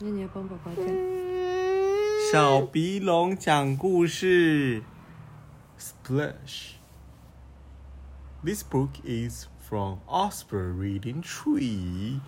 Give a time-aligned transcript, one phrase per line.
[0.00, 0.84] 那你要帮宝宝讲。
[2.32, 4.82] 小鼻龙讲故事。
[5.78, 6.72] Splash.
[8.42, 12.18] This book is from Osprey Reading Tree.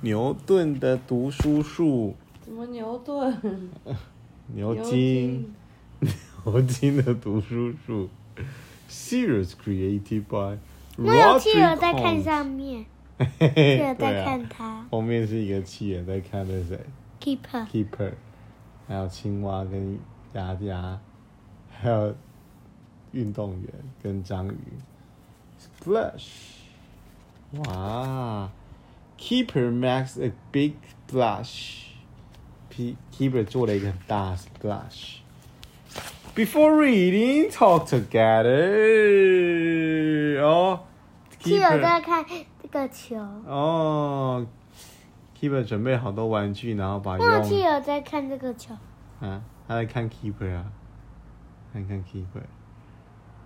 [0.00, 2.16] 牛顿的读书树。
[2.40, 3.70] 怎么牛顿？
[4.54, 5.54] 牛津。
[6.46, 8.08] 牛津的读书树。
[8.88, 10.58] Series created by.
[10.96, 12.86] 没有企鹅在看上面。
[13.18, 14.86] 在看它。
[14.90, 16.78] 封面是一个企鹅在看的谁
[17.20, 17.66] ？Keeper。
[17.66, 18.12] Keeper。
[18.86, 19.98] 还有青蛙跟
[20.34, 21.00] 鸭鸭，
[21.70, 22.14] 还有
[23.12, 23.70] 运动员
[24.02, 24.58] 跟章鱼。
[25.58, 26.26] Splash！
[27.52, 28.50] 哇
[29.18, 30.74] ！Keeper makes a big
[31.08, 31.84] splash。
[32.68, 35.20] P Keeper 做了一个很大 splash。
[36.34, 38.50] Before reading, talk together。
[40.40, 40.80] 哦。
[41.38, 42.44] 企鹅在看这
[42.74, 43.16] 个球。
[43.46, 44.46] 哦。
[45.40, 47.16] Keeper 准备好多玩具，然后把。
[47.18, 48.74] 那企鹅在看这个球。
[49.20, 50.64] 啊，他在看 Keeper 啊，
[51.72, 52.42] 看看 Keeper，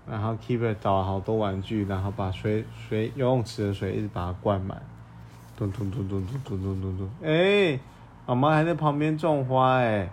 [0.07, 4.81] 然后 Keeper 找了好多玩具，然后把水水游泳池的水一直把它灌满，
[5.57, 7.81] 咚咚咚咚咚咚咚咚咚，哎，
[8.27, 10.09] 妈妈还在旁边种花哎，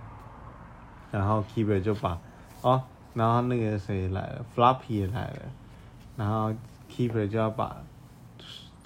[1.11, 2.17] 然后 Keeper 就把，
[2.61, 2.81] 哦，
[3.13, 5.39] 然后那个谁来了，Floppy 也来了，
[6.15, 6.53] 然后
[6.89, 7.77] Keeper 就要把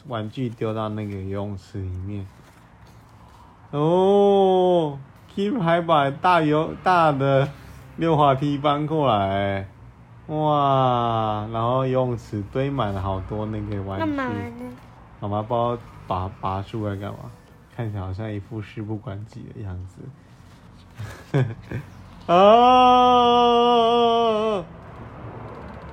[0.10, 2.28] 玩具丢到那个游泳池里面。
[3.72, 5.00] 哦
[5.34, 7.48] ，Keep 还把大游大的
[7.98, 9.68] 溜滑梯搬过来，
[10.28, 11.48] 哇！
[11.54, 14.06] 然后游泳池堆满了好多那个玩具。
[14.06, 14.72] 干嘛呢？
[15.20, 17.20] 妈妈不拔拔出来干嘛，
[17.76, 20.02] 看起来好像一副事不关己的样子。
[22.26, 22.36] 啊！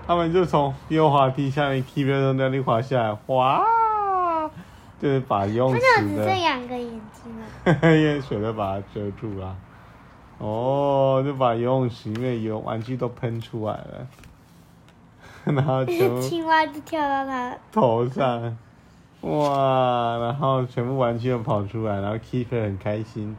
[0.06, 3.62] 他们就从溜滑梯下面 Keep 从那里滑下来，哇！
[5.00, 9.56] 就是把游泳池的，只剩两个眼睛了，因为水都把它遮住了。
[10.38, 14.06] 哦，就把游泳池里面游玩具都喷出来了，
[15.44, 18.56] 然后青蛙就跳到他头上，
[19.22, 20.19] 哇！
[20.19, 23.37] 然后全部玩具都跑出来，然后 Keeper 很开心，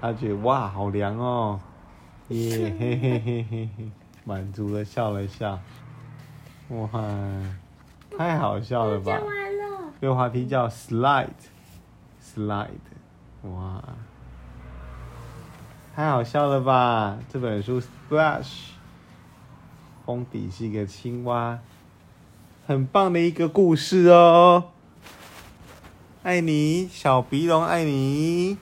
[0.00, 1.60] 他觉得哇，好凉哦，
[2.28, 3.90] 耶嘿嘿嘿嘿嘿，
[4.24, 5.58] 满足的笑了笑，
[6.70, 6.88] 哇，
[8.16, 9.18] 太好笑了吧！
[10.02, 12.66] 这个滑梯叫 slide，slide，
[13.42, 13.80] 哇，
[15.94, 17.16] 太好笑了吧！
[17.32, 18.70] 这本书 splash，
[20.04, 21.60] 封底是一个青蛙，
[22.66, 24.70] 很棒的一个故事哦。
[26.24, 28.58] 爱你，小鼻龙，爱你。